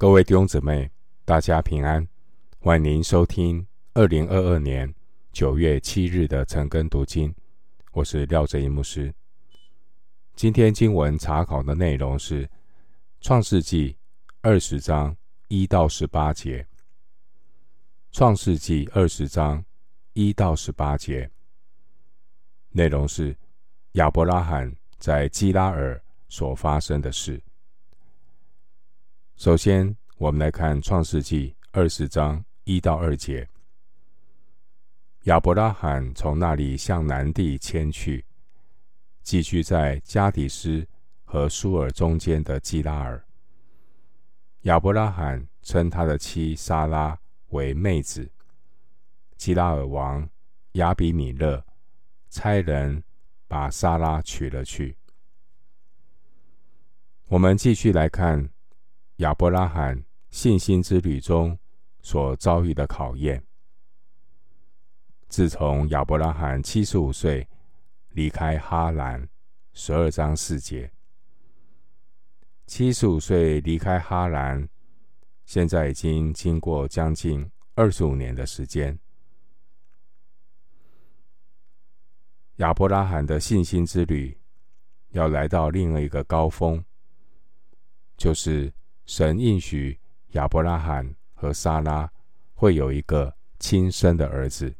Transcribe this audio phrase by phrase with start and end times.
[0.00, 0.90] 各位弟兄姊妹，
[1.26, 2.08] 大家平安，
[2.58, 4.94] 欢迎您收听二零二二年
[5.30, 7.34] 九月七日的晨更读经。
[7.92, 9.14] 我是廖正一牧师。
[10.34, 12.46] 今天经文查考的内容是
[13.20, 13.92] 《创世纪》
[14.40, 15.14] 二十章
[15.48, 16.62] 一到十八节，
[18.10, 19.62] 《创世纪》二十章
[20.14, 21.30] 一到十八节
[22.70, 23.36] 内容是
[23.92, 27.38] 亚伯拉罕在基拉尔所发生的事。
[29.40, 33.48] 首先，我们来看《创世纪》二十章一到二节。
[35.22, 38.22] 亚伯拉罕从那里向南地迁去，
[39.22, 40.86] 寄居在加底斯
[41.24, 43.24] 和苏尔中间的基拉尔。
[44.64, 48.30] 亚伯拉罕称他的妻莎拉为妹子。
[49.38, 50.28] 基拉尔王
[50.72, 51.64] 亚比米勒
[52.28, 53.02] 差人
[53.48, 54.94] 把莎拉娶了去。
[57.28, 58.46] 我们继续来看。
[59.20, 61.58] 亚伯拉罕信心之旅中
[62.00, 63.44] 所遭遇的考验。
[65.28, 67.46] 自从亚伯拉罕七十五岁
[68.12, 69.28] 离开哈兰，
[69.74, 70.90] 十二章四节。
[72.66, 74.66] 七十五岁离开哈兰，
[75.44, 78.98] 现在已经经过将近二十五年的时间。
[82.56, 84.40] 亚伯拉罕的信心之旅
[85.10, 86.82] 要来到另外一个高峰，
[88.16, 88.72] 就是。
[89.10, 89.98] 神应许
[90.34, 92.08] 亚伯拉罕和撒拉
[92.54, 94.72] 会有一个亲生的儿子。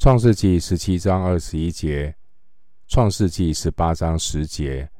[0.00, 2.16] 创世纪十七章二十一节，
[2.88, 4.90] 创世纪十八章十节，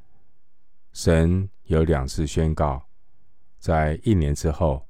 [0.93, 2.87] 神有两次宣告，
[3.59, 4.87] 在一年之后，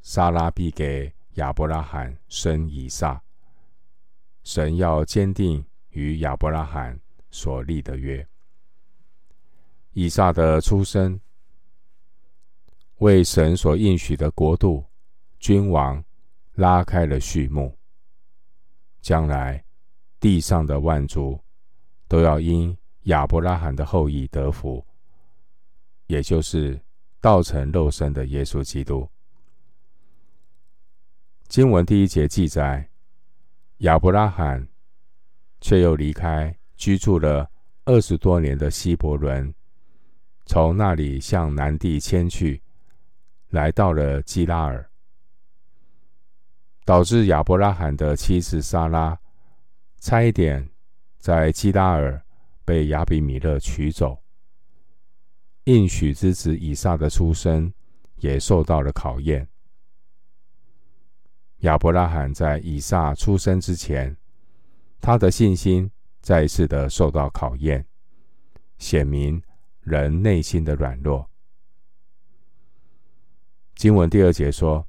[0.00, 3.20] 撒拉必给亚伯拉罕生以撒。
[4.44, 8.24] 神要坚定与亚伯拉罕所立的约。
[9.92, 11.20] 以撒的出生，
[12.98, 14.84] 为神所应许的国度、
[15.38, 16.02] 君王
[16.54, 17.76] 拉开了序幕。
[19.00, 19.64] 将来
[20.20, 21.40] 地上的万族
[22.08, 24.84] 都要因亚伯拉罕的后裔得福，
[26.06, 26.78] 也就是
[27.20, 29.08] 道成肉身的耶稣基督。
[31.46, 32.90] 经文第一节记载，
[33.78, 34.68] 亚伯拉罕
[35.60, 37.50] 却又离开居住了
[37.84, 39.54] 二十多年的希伯伦。
[40.48, 42.62] 从那里向南地迁去，
[43.50, 44.90] 来到了基拉尔，
[46.86, 49.20] 导致亚伯拉罕的妻子撒拉
[50.00, 50.66] 差一点
[51.18, 52.24] 在基拉尔
[52.64, 54.22] 被亚比米勒娶走。
[55.64, 57.70] 应许之子以撒的出生
[58.16, 59.46] 也受到了考验。
[61.58, 64.16] 亚伯拉罕在以撒出生之前，
[64.98, 65.90] 他的信心
[66.22, 67.84] 再一次的受到考验，
[68.78, 69.42] 显明。
[69.88, 71.28] 人内心的软弱。
[73.74, 74.86] 经文第二节说，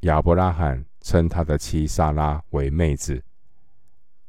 [0.00, 3.22] 亚伯拉罕称他的妻撒拉为妹子。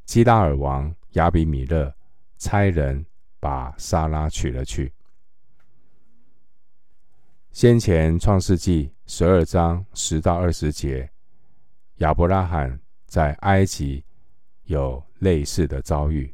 [0.06, 1.94] 基拉尔王亚比米勒
[2.38, 3.04] 差人
[3.38, 4.92] 把撒拉娶了去。
[7.52, 11.10] 先前创世纪十二章十到二十节，
[11.96, 14.04] 亚伯拉罕在埃及
[14.64, 16.32] 有类似的遭遇，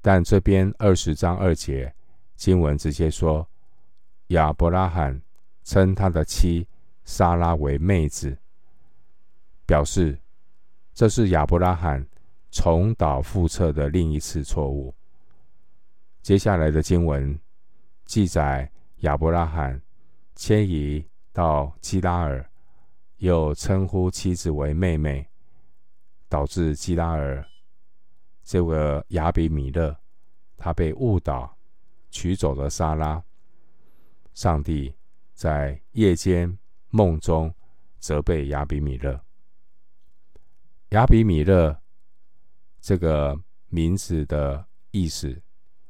[0.00, 1.94] 但这边二十章二节。
[2.36, 3.48] 经文直接说，
[4.28, 5.20] 亚伯拉罕
[5.62, 6.66] 称他的妻
[7.04, 8.36] 撒拉为妹子，
[9.64, 10.18] 表示
[10.92, 12.06] 这是亚伯拉罕
[12.50, 14.94] 重蹈覆辙的另一次错误。
[16.22, 17.38] 接下来的经文
[18.04, 19.80] 记载，亚伯拉罕
[20.34, 22.48] 迁移到基拉尔，
[23.18, 25.26] 又称呼妻子为妹妹，
[26.28, 27.46] 导致基拉尔
[28.42, 29.96] 这个亚比米勒
[30.56, 31.53] 他被误导。
[32.14, 33.20] 取走了沙拉。
[34.34, 34.94] 上帝
[35.32, 36.56] 在夜间
[36.90, 37.52] 梦中
[37.98, 39.20] 责备亚比米勒。
[40.90, 41.76] 亚比米勒
[42.80, 43.36] 这个
[43.66, 45.42] 名字的意思，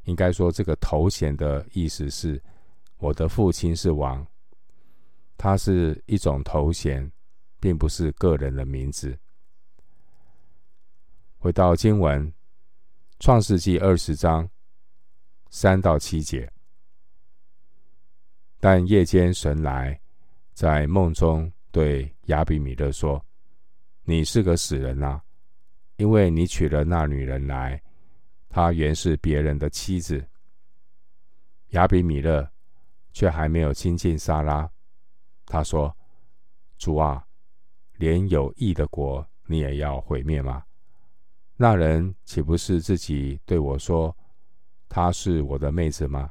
[0.04, 2.42] 应该说这个头衔的意思是：
[2.96, 4.26] 我的父亲是王。
[5.36, 7.12] 它是一种头衔，
[7.60, 9.18] 并不是个人的名字。
[11.36, 12.26] 回到经文，
[13.20, 14.48] 《创世纪》二十章。
[15.56, 16.52] 三到七节，
[18.58, 20.00] 但夜间神来，
[20.52, 23.24] 在梦中对亚比米勒说
[24.02, 25.22] ：“你是个死人啊，
[25.94, 27.80] 因为你娶了那女人来，
[28.48, 30.28] 她原是别人的妻子。”
[31.70, 32.50] 亚比米勒
[33.12, 34.68] 却还没有亲近撒拉，
[35.46, 35.96] 他说
[36.78, 37.24] ：“主啊，
[37.92, 40.64] 连有义的国你也要毁灭吗？
[41.56, 44.14] 那人岂不是自己对我说？”
[44.88, 46.30] 她是我的妹子吗？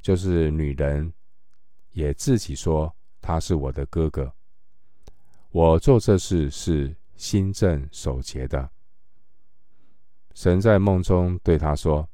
[0.00, 1.12] 就是女人
[1.90, 4.32] 也自己说他是我的哥哥。
[5.50, 8.70] 我做这事是心正守节的。
[10.32, 12.08] 神在梦中对他说：“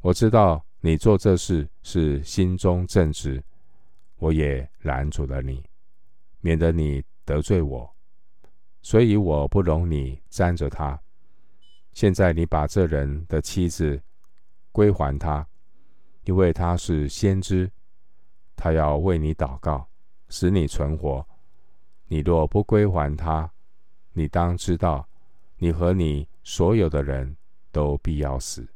[0.00, 3.44] 我知道你做这事是心中正直，
[4.16, 5.62] 我也拦阻了你，
[6.40, 7.94] 免得你得罪我，
[8.80, 10.98] 所以我不容你沾着他。
[11.92, 14.00] 现在你把这人的妻子
[14.72, 15.46] 归还他，
[16.24, 17.70] 因为他是先知，
[18.56, 19.88] 他要为你祷告，
[20.28, 21.26] 使你存活。
[22.06, 23.52] 你若不归还他，
[24.12, 25.08] 你当知道，
[25.58, 27.36] 你和你所有的人。”
[27.72, 28.68] 都必要死。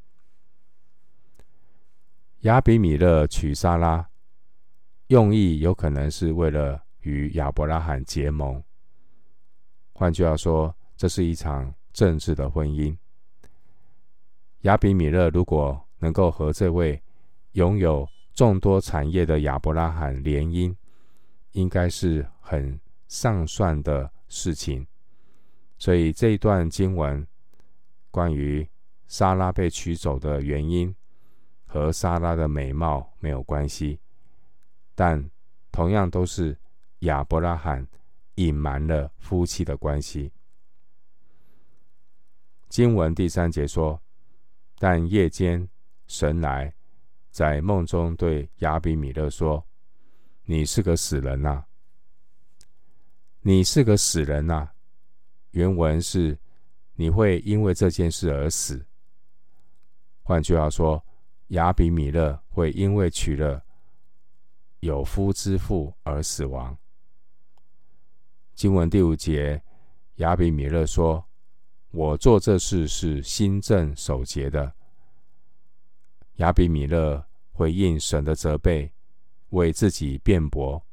[2.42, 4.08] 亚比米勒娶撒拉，
[5.08, 8.62] 用意有可能是为了与亚伯拉罕结盟。
[9.92, 12.96] 换句话说，这是一场政治的婚姻。
[14.64, 17.02] 亚比米勒如果能够和这位
[17.52, 20.76] 拥有众多产业的亚伯拉罕联姻，
[21.52, 22.78] 应该是很
[23.08, 24.86] 上算的事情。
[25.78, 27.26] 所以这一段经文
[28.10, 28.68] 关于。
[29.06, 30.92] 莎拉被娶走的原因
[31.66, 34.00] 和莎拉的美貌没有关系，
[34.94, 35.30] 但
[35.70, 36.58] 同样都是
[37.00, 37.86] 亚伯拉罕
[38.36, 40.32] 隐瞒了夫妻的关系。
[42.68, 44.00] 经文第三节说
[44.86, 45.66] ：“但夜间
[46.08, 46.70] 神来，
[47.30, 49.66] 在梦中对亚比米勒说
[50.44, 51.64] ：‘你是个死人呐！
[53.40, 54.68] 你是个死人呐！’
[55.52, 56.38] 原文是：
[56.96, 58.86] 你会因为这件事而死。”
[60.22, 61.02] 换句话说，
[61.46, 63.64] 亚比米勒会因为娶了
[64.80, 66.76] 有夫之妇而死亡。
[68.54, 69.62] 经文第五节，
[70.16, 71.24] 亚比米勒说
[71.94, 74.72] ：“我做这事是心正守节的。”
[76.38, 78.92] 亚比米勒回应神的责备，
[79.50, 80.84] 为自己辩驳。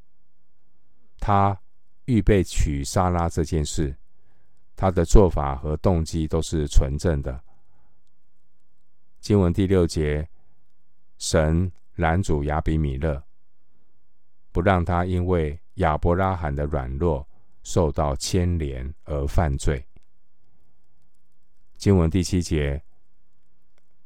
[1.19, 1.59] 他
[2.05, 3.95] 预备娶撒拉这件事，
[4.75, 7.41] 他的做法和动机都是纯正的。
[9.19, 10.29] 经文第六节，
[11.17, 13.23] 神拦阻亚比米勒，
[14.51, 17.27] 不让他因为亚伯拉罕的软弱
[17.63, 19.83] 受到牵连而犯罪。
[21.81, 22.83] 经文第七节，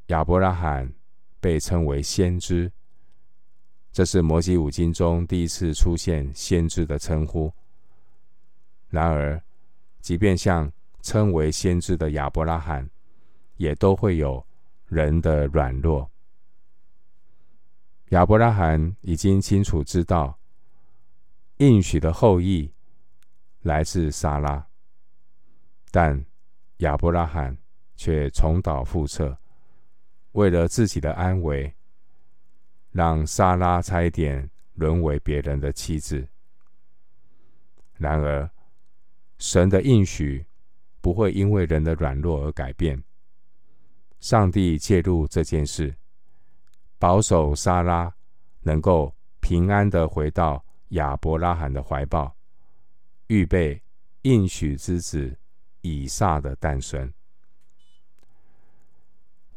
[0.06, 0.94] 亚伯拉罕
[1.42, 2.72] 被称为先知，
[3.92, 7.52] 这是摩西五经中第一次出现先知的称呼。
[8.88, 9.44] 然而，
[10.00, 12.90] 即便像称为先知的亚伯拉罕，
[13.58, 14.48] 也都会有。
[14.88, 16.10] 人的软弱，
[18.10, 20.40] 亚伯拉罕已经清楚知道
[21.58, 22.72] 应许的后裔
[23.64, 24.66] 来自撒拉，
[25.92, 26.24] 但
[26.78, 27.58] 亚伯拉罕
[27.96, 29.38] 却重蹈覆辙，
[30.34, 31.74] 为了自己的安危，
[32.92, 36.28] 让莎拉差点沦为别人的妻子。
[37.98, 38.50] 然而，
[39.38, 40.46] 神的应许
[41.02, 43.02] 不会因为人的软弱而改变。
[44.20, 45.96] 上帝介入这件事，
[46.98, 48.14] 保守莎拉
[48.62, 52.36] 能够平安的回到亚伯拉罕的怀抱，
[53.28, 53.82] 预备
[54.24, 55.38] 应许之子
[55.82, 57.14] 以撒的诞生。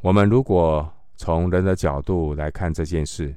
[0.01, 3.35] 我们如果从人的角度来看这件事，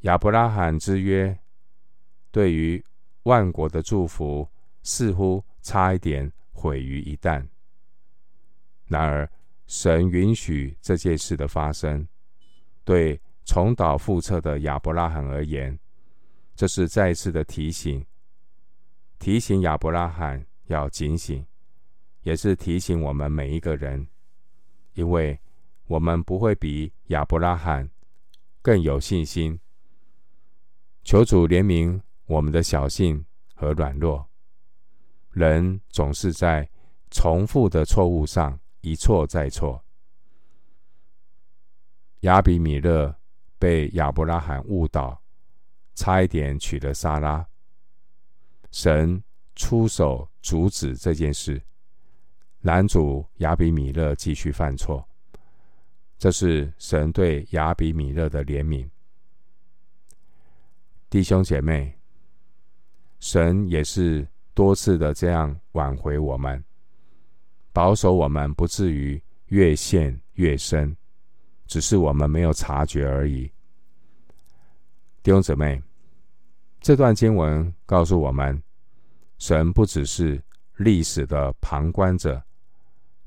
[0.00, 1.38] 亚伯拉罕之约
[2.30, 2.84] 对于
[3.24, 4.48] 万国的祝福
[4.82, 7.46] 似乎差一点毁于一旦，
[8.86, 9.30] 然而。
[9.70, 12.08] 神允许这件事的发生，
[12.84, 15.78] 对重蹈覆辙的亚伯拉罕而言，
[16.56, 18.02] 这是再一次的提醒，
[19.18, 21.44] 提醒亚伯拉罕要警醒，
[22.22, 24.08] 也是提醒我们每一个人，
[24.98, 25.38] 因为
[25.86, 27.88] 我们不会比亚伯拉罕
[28.60, 29.60] 更有信心。
[31.04, 33.24] 求主怜悯我们的小信
[33.54, 34.28] 和软弱，
[35.30, 36.68] 人总是在
[37.12, 38.58] 重复的错误上。
[38.80, 39.84] 一错再错，
[42.20, 43.14] 亚比米勒
[43.58, 45.20] 被亚伯拉罕误导，
[45.94, 47.46] 差一点娶了撒拉。
[48.70, 49.22] 神
[49.56, 51.60] 出手阻止这件事，
[52.60, 55.06] 男主亚比米勒继续犯错。
[56.18, 58.88] 这是神对亚比米勒的怜悯。
[61.08, 61.96] 弟兄姐妹，
[63.20, 66.62] 神也是多次的这样挽回我们。
[67.72, 70.94] 保守我们不至于越陷越深，
[71.66, 73.50] 只是我们没有察觉而已。
[75.22, 75.80] 弟兄姊妹，
[76.80, 78.60] 这段经文告诉我们，
[79.38, 80.42] 神不只是
[80.76, 82.42] 历史的旁观者，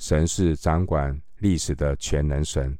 [0.01, 2.75] 神是掌管历史的全能神。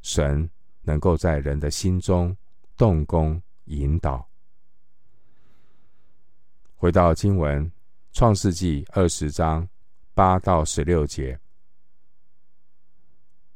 [0.00, 0.48] 神
[0.80, 2.34] 能够在人的心中
[2.78, 4.26] 动工引导。
[6.76, 7.66] 回到经文，
[8.14, 9.68] 《创世纪》二十章
[10.14, 11.38] 八到十六节，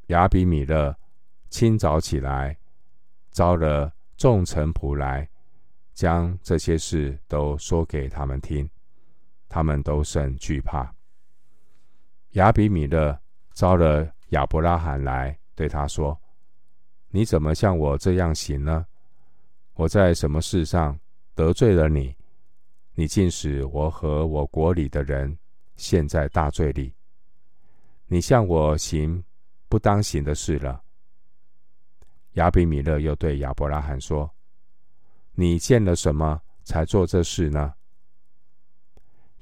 [0.09, 0.95] 亚比米勒
[1.49, 2.55] 清早起来，
[3.31, 5.27] 召了众臣仆来，
[5.95, 8.69] 将这些事都说给他们听，
[9.49, 10.95] 他们都甚惧怕。
[12.39, 13.21] 亚比米勒
[13.53, 16.17] 召了亚伯拉罕来，对他说
[17.11, 18.87] ：“你怎么像我这样行呢？
[19.75, 20.97] 我在什么事上
[21.35, 22.15] 得罪了你？
[22.95, 25.37] 你竟使我和我国里的人
[25.75, 26.95] 陷在大罪里。
[28.07, 29.25] 你向我行
[29.69, 30.81] 不当行的事了。”
[32.35, 34.33] 亚比米勒又对亚伯拉罕说
[35.35, 37.75] ：“你见了什么才做这事呢？”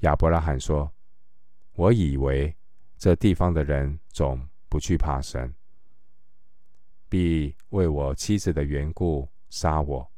[0.01, 0.91] 亚伯拉罕说
[1.77, 2.51] ：“我以为。”
[2.97, 5.53] 这地方的人总不惧怕神，
[7.07, 10.09] 必为我妻子的缘故杀我。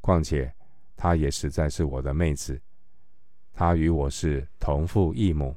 [0.00, 0.50] 况且
[0.96, 2.58] 她也实在是我的妹子，
[3.52, 5.54] 她与我是同父异母，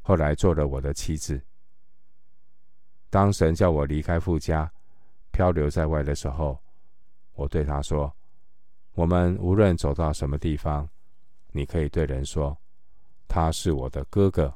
[0.00, 1.38] 后来做了我的妻子。
[3.10, 4.72] 当神叫我离开父家，
[5.32, 6.58] 漂流在外的时候，
[7.34, 8.10] 我对他说
[8.94, 10.88] ：“我们无论走到什么地方，
[11.52, 12.56] 你可以对人说，
[13.28, 14.52] 他是我的哥哥。”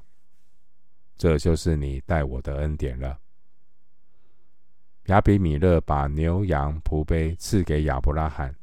[1.17, 3.19] 这就是你待我的恩典了。
[5.07, 8.55] 亚比米勒把牛羊仆婢赐给亚伯拉罕，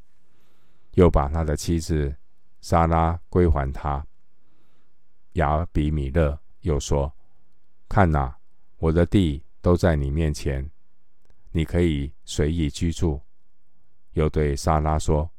[0.94, 2.14] 又把他的妻子
[2.60, 4.06] 撒拉归还他。
[5.34, 7.12] 亚比米勒又说
[7.88, 8.36] ：“看哪，
[8.78, 10.68] 我的地都在你面前，
[11.52, 13.20] 你可以随意居住。”
[14.12, 15.30] 又对撒拉说：“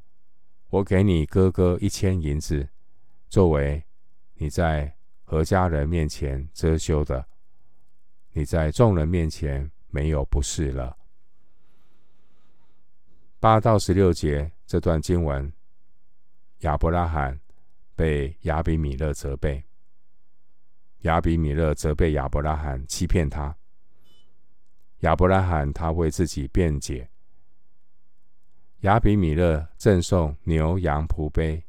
[0.71, 2.67] 我给你哥哥一千银子，
[3.29, 3.83] 作为
[4.33, 4.95] 你在。”
[5.33, 7.25] 和家人面前遮羞的，
[8.33, 10.95] 你在众人面前没有不是了。
[13.39, 15.51] 八到十六节这段经文，
[16.59, 17.39] 亚伯拉罕
[17.95, 19.63] 被亚比米勒责备，
[20.99, 23.57] 亚比米勒责备亚伯拉罕欺骗他，
[24.99, 27.09] 亚伯拉罕他为自己辩解，
[28.81, 31.65] 亚比米勒赠送牛羊仆杯，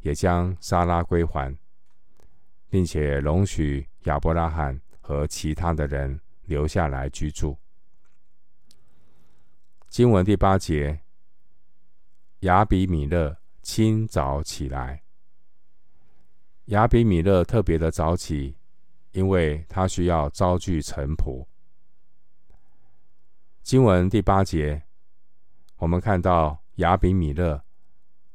[0.00, 1.56] 也将沙拉归还。
[2.72, 7.54] 并且容许亚伯拉罕和其他的人留下来居住。
[9.90, 10.98] 经文第八节，
[12.40, 15.02] 亚比米勒清早起来。
[16.66, 18.56] 亚比米勒特别的早起，
[19.10, 21.46] 因为他需要招聚臣仆。
[23.62, 24.82] 经文第八节，
[25.76, 27.62] 我们看到亚比米勒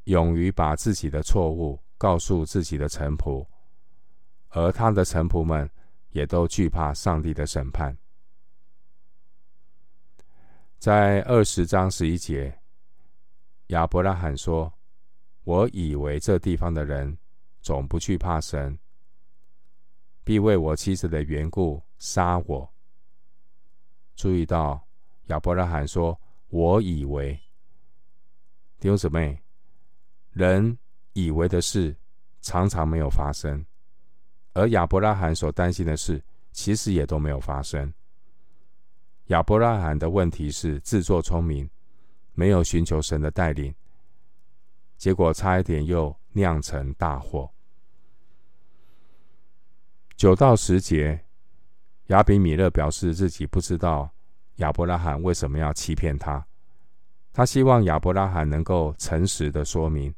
[0.03, 3.43] 勇于把自己的错误告诉自己的臣仆。
[4.57, 5.69] 而他的臣仆们
[6.09, 7.95] 也都惧怕上帝的审判。
[10.79, 12.59] 在二十章十一节，
[13.67, 14.73] 亚伯拉罕说
[15.45, 17.15] ：“我以为这地方的人
[17.61, 18.75] 总不惧怕神，
[20.23, 22.73] 必为我妻子的缘故杀我。”
[24.17, 24.87] 注意到
[25.27, 27.39] 亚伯拉罕说：“我以为。”
[28.81, 29.39] 弟兄姊妹，
[30.31, 30.79] 人
[31.13, 31.95] 以为的事
[32.41, 33.63] 常常没有发生。
[34.57, 36.19] 而亚伯拉罕所担心的事，
[36.51, 37.93] 其实也都没有发生。
[39.27, 41.69] 亚伯拉罕的问题是自作聪明，
[42.33, 43.71] 没有寻求神的带领，
[44.97, 47.51] 结果差一点又酿成大祸。
[50.15, 51.23] 九到十节，
[52.07, 54.09] 亚比米勒表示自己不知道
[54.55, 56.43] 亚伯拉罕为什么要欺骗他，
[57.31, 60.11] 他希望亚伯拉罕能够诚实的说明。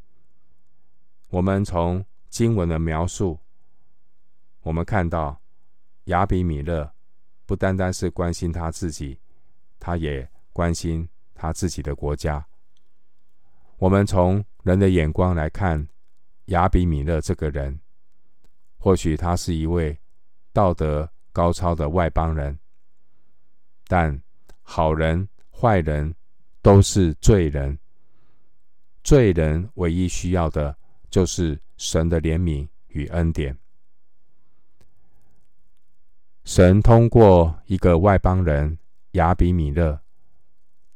[1.29, 3.37] 我们从经文的描述。
[4.61, 5.41] 我们看到
[6.05, 6.91] 亚比米勒
[7.45, 9.19] 不单单是关心他自己，
[9.79, 12.45] 他也关心他自己的国家。
[13.77, 15.87] 我们从人的眼光来看
[16.45, 17.79] 亚比米勒这个人，
[18.77, 19.97] 或许他是一位
[20.51, 22.59] 道德高超的外邦人，
[23.87, 24.21] 但
[24.61, 26.13] 好人坏人
[26.61, 27.77] 都是罪人。
[29.01, 30.77] 罪人唯一需要的
[31.09, 33.57] 就是神的怜悯与恩典。
[36.43, 38.77] 神通过一个外邦人
[39.11, 40.01] 亚比米勒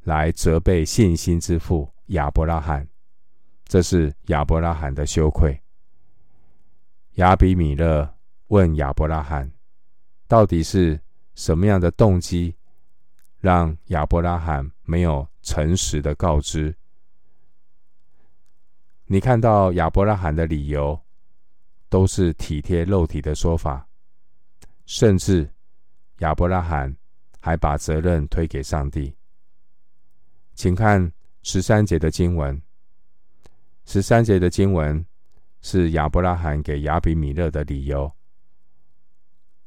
[0.02, 2.86] 来责备信心之父亚伯拉罕，
[3.66, 5.58] 这是亚伯拉罕的羞愧。
[7.14, 8.14] 亚比米勒
[8.48, 9.50] 问亚伯拉罕，
[10.26, 11.00] 到底是
[11.34, 12.56] 什么样的动机，
[13.38, 16.74] 让亚伯拉罕没有诚实的告知？
[19.06, 21.00] 你看到亚伯拉罕的理由，
[21.88, 23.86] 都是体贴肉体的说法。
[24.86, 25.48] 甚至
[26.18, 26.94] 亚伯拉罕
[27.40, 29.14] 还把责任推给上帝。
[30.54, 31.12] 请看
[31.42, 32.60] 十三节的经文，
[33.84, 35.04] 十三节的经文
[35.60, 38.10] 是亚伯拉罕给亚比米勒的理由。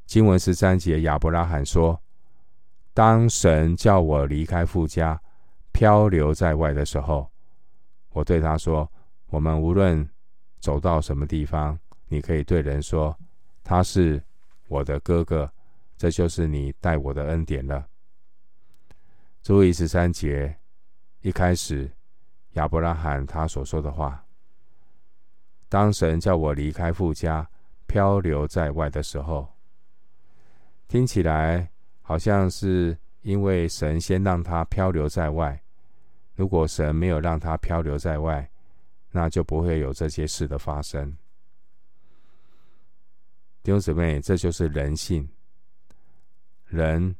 [0.05, 2.01] 经文十三节，亚伯拉罕说
[2.95, 5.21] ：“当神叫我离开父家，
[5.73, 7.29] 漂流在外的时候，
[8.11, 8.89] 我对他说：
[9.25, 10.09] 我们无论
[10.61, 13.15] 走到什么地方，你可以对人说，
[13.63, 14.23] 他是
[14.67, 15.51] 我的哥哥，
[15.97, 17.87] 这就是你待我的恩典了。”
[19.43, 20.57] 注意十三节
[21.21, 21.89] 一开始，
[22.53, 24.25] 亚伯拉罕他所说的话
[25.69, 27.49] ：“当神叫我离开父家，
[27.85, 29.47] 漂流在外的时候，
[30.87, 31.69] 听起来
[32.01, 35.61] 好像是因为神先让他漂流在外。
[36.35, 38.49] 如果神没有让他漂流在外，
[39.11, 41.15] 那就不会有这些事的发生。”
[43.67, 45.29] 弟兄姊妹，这就是人性。
[46.67, 47.13] 人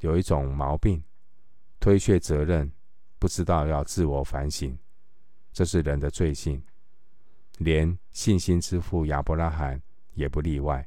[0.00, 1.00] 有一种毛病。
[1.78, 2.68] 推卸责任，
[3.20, 4.76] 不知道要自我反省，
[5.52, 6.60] 这是人的罪性，
[7.58, 9.80] 连信心之父亚伯拉罕
[10.14, 10.84] 也不例外。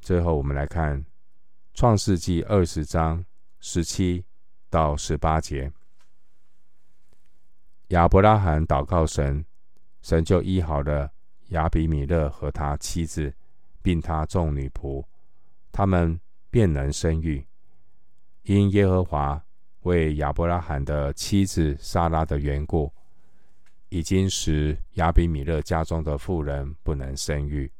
[0.00, 1.00] 最后，我们来看
[1.72, 3.24] 《创世纪》二十章
[3.60, 4.24] 十七
[4.68, 5.72] 到十八节。
[7.90, 9.44] 亚伯拉罕祷告神，
[10.02, 11.12] 神就医好了
[11.48, 13.32] 亚比米勒和他妻子，
[13.82, 15.04] 并他众女仆，
[15.72, 16.18] 他们
[16.50, 17.46] 便能生育。
[18.42, 19.42] 因耶和华
[19.82, 22.92] 为亚伯拉罕的妻子撒拉的缘故，
[23.88, 27.70] 已经使亚比米勒家中的妇人不能生育。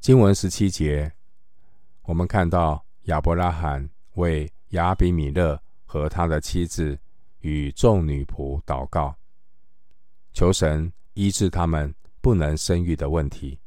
[0.00, 1.12] 经文十七节，
[2.02, 6.98] 我们看到亚伯拉罕为亚比米勒和他的妻子
[7.40, 9.16] 与众女仆祷告，
[10.34, 13.58] 求神医治他们不能生育的问题。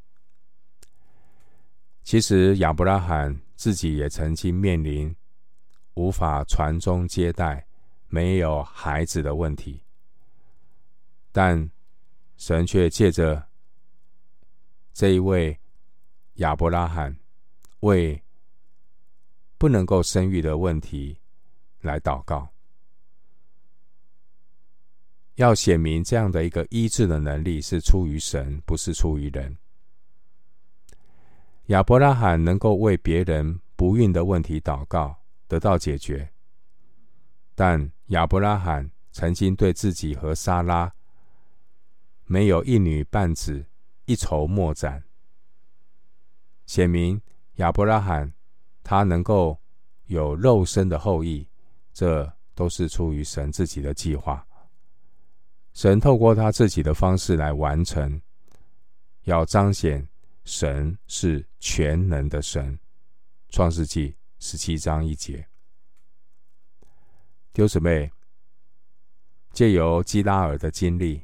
[2.04, 3.42] 其实亚伯拉罕。
[3.58, 5.13] 自己也曾经面临
[5.96, 7.66] 无法传宗接代、
[8.08, 9.84] 没有孩子的问题，
[11.31, 11.68] 但
[12.38, 13.48] 神却借着
[14.94, 15.60] 这一位
[16.36, 17.18] 亚伯拉罕
[17.79, 18.22] 为
[19.57, 21.20] 不能够生育的问题
[21.81, 22.48] 来祷告，
[25.38, 29.56] 要显明这样的一个医治的能力是出于神，不是出于人。
[31.68, 35.16] 亚伯拉罕能够为别人不孕的问题祷告，
[35.48, 36.28] 得到解决。
[37.54, 40.92] 但亚伯拉罕曾经对自己和撒拉
[42.26, 43.64] 没有一女半子
[44.06, 45.04] 一筹莫展，
[46.66, 47.22] 显明
[47.58, 48.34] 亚伯拉罕
[48.84, 49.56] 他能够
[50.06, 51.48] 有肉身的后裔，
[51.94, 54.47] 这都是出于神自己的计划。
[55.77, 58.20] 神透过他自己的方式来完成，
[59.25, 60.03] 要彰显。
[60.44, 62.74] 神是全能的神，
[63.50, 64.09] 《创世纪》
[64.40, 65.46] 十七章一节。
[67.53, 68.09] 丢姊妹，
[69.51, 71.22] 借由基拉尔的经历，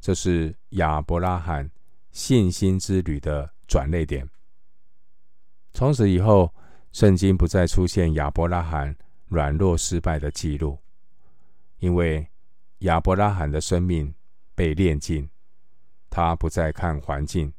[0.00, 1.70] 这是亚伯拉罕
[2.10, 4.28] 信心之旅的转捩点。
[5.72, 6.52] 从此以后，
[6.92, 8.94] 圣经不再出现亚伯拉罕
[9.28, 10.78] 软弱失败的记录，
[11.78, 12.28] 因为
[12.78, 14.14] 亚伯拉罕的生命
[14.54, 15.28] 被炼尽，
[16.10, 17.52] 他不再看环境。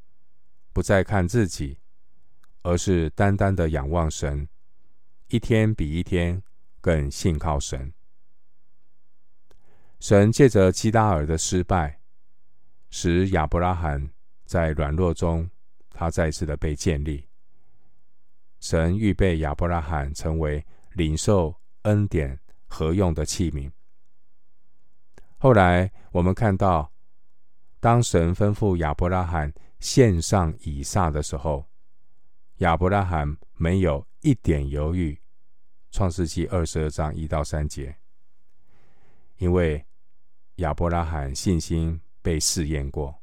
[0.74, 1.80] 不再看自己，
[2.62, 4.48] 而是单单的仰望神，
[5.30, 6.44] 一天比一天
[6.80, 7.92] 更信靠神。
[10.00, 12.00] 神借着基拉尔的失败，
[12.92, 14.08] 使亚伯拉罕
[14.46, 15.50] 在软弱中，
[15.90, 17.28] 他再次的被建立。
[18.60, 23.72] 神预备亚伯拉罕成为领受恩典合用的器皿。
[25.38, 26.92] 后来我们看到，
[27.80, 29.54] 当神吩咐亚伯拉罕。
[29.80, 31.70] 献上以撒的时候，
[32.58, 35.22] 亚伯拉罕没有一点犹豫。
[35.92, 37.96] 创世纪二十二章一到三节，
[39.38, 39.86] 因为
[40.56, 43.22] 亚伯拉罕信心被试验过，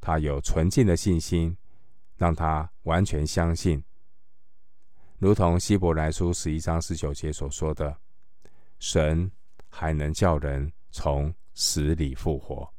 [0.00, 1.56] 他有纯净的信心，
[2.16, 3.82] 让他完全相信，
[5.18, 7.98] 如同希伯来书十一章十九节所说的
[8.78, 9.28] ：“神
[9.68, 12.72] 还能叫人从死里复活。”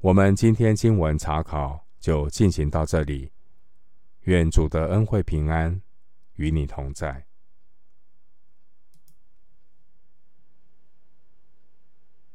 [0.00, 3.30] 我们今天经文查考就进行到这里，
[4.22, 5.82] 愿主的恩惠平安
[6.36, 7.25] 与你同在。